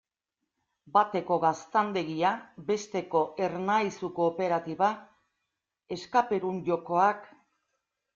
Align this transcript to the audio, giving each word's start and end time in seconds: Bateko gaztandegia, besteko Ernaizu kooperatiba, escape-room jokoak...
Bateko 0.93 1.35
gaztandegia, 1.41 2.31
besteko 2.69 3.21
Ernaizu 3.47 4.09
kooperatiba, 4.15 4.89
escape-room 5.97 6.59
jokoak... 6.71 7.29